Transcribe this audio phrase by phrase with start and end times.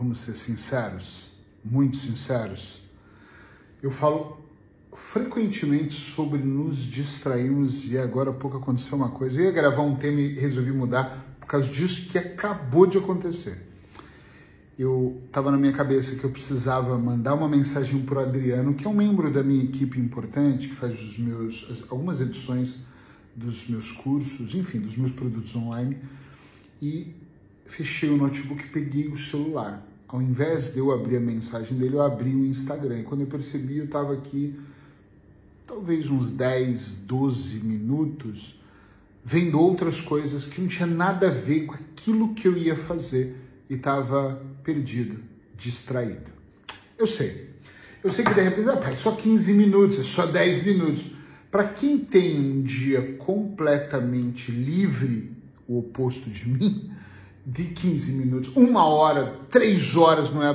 [0.00, 1.30] vamos ser sinceros,
[1.62, 2.80] muito sinceros,
[3.82, 4.40] eu falo
[4.94, 9.38] frequentemente sobre nos distrairmos e agora há pouco aconteceu uma coisa.
[9.38, 13.68] Eu ia gravar um tema e resolvi mudar por causa disso que acabou de acontecer.
[14.78, 18.86] Eu estava na minha cabeça que eu precisava mandar uma mensagem para o Adriano, que
[18.86, 22.78] é um membro da minha equipe importante, que faz os meus algumas edições
[23.36, 25.98] dos meus cursos, enfim, dos meus produtos online,
[26.80, 27.14] e
[27.66, 29.89] fechei o notebook e peguei o celular.
[30.12, 32.98] Ao invés de eu abrir a mensagem dele, eu abri o Instagram.
[32.98, 34.58] E quando eu percebi, eu estava aqui
[35.64, 38.60] talvez uns 10, 12 minutos
[39.24, 43.36] vendo outras coisas que não tinha nada a ver com aquilo que eu ia fazer
[43.68, 45.20] e estava perdido,
[45.56, 46.32] distraído.
[46.98, 47.50] Eu sei.
[48.02, 51.06] Eu sei que de repente, ah, pai, só 15 minutos, é só 10 minutos.
[51.52, 55.30] Para quem tem um dia completamente livre,
[55.68, 56.90] o oposto de mim,
[57.44, 60.48] de 15 minutos, uma hora, três horas não é